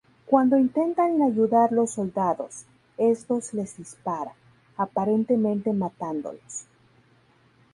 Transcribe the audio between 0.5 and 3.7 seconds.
intentan ayudar los soldados, estos